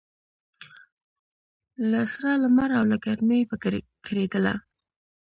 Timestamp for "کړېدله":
4.07-4.53